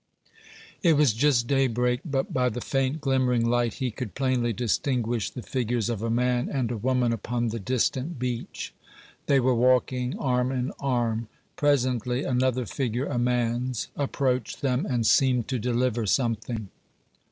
It 0.81 0.93
was 0.93 1.13
just 1.13 1.45
daybreak, 1.45 1.99
but 2.03 2.33
by 2.33 2.49
the 2.49 2.59
faint 2.59 3.01
glimmering 3.01 3.45
light 3.45 3.75
he 3.75 3.91
could 3.91 4.15
plainly 4.15 4.51
distinguish 4.51 5.29
the 5.29 5.43
figures 5.43 5.89
of 5.91 6.01
a 6.01 6.09
man 6.09 6.49
and 6.51 6.71
a 6.71 6.77
woman 6.77 7.13
upon 7.13 7.49
the 7.49 7.59
distant 7.59 8.17
beach. 8.17 8.73
They 9.27 9.39
were 9.39 9.53
walking 9.53 10.17
arm 10.17 10.51
in 10.51 10.71
arm. 10.79 11.27
Presently 11.55 12.23
another 12.23 12.65
figure, 12.65 13.05
a 13.05 13.19
man's, 13.19 13.89
approached 13.95 14.61
them 14.63 14.87
and 14.87 15.05
seemed 15.05 15.47
to 15.49 15.59
deliver 15.59 16.07
something. 16.07 16.69